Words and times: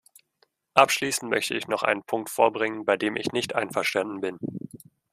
Abschließend 0.73 1.29
möchte 1.29 1.53
ich 1.55 1.67
noch 1.67 1.83
einen 1.83 2.01
Punkt 2.01 2.31
vorbringen, 2.31 2.85
bei 2.85 2.97
dem 2.97 3.15
ich 3.17 3.33
nicht 3.33 3.53
einverstanden 3.53 4.19
bin. 4.19 4.37